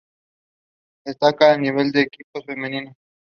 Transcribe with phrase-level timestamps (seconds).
[1.05, 2.95] Destaca el nivel de los equipos femeninos.